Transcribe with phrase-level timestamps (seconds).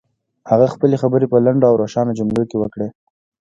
[0.49, 2.87] هغه خپلې خبرې په لنډو او روښانه جملو کې وکړې.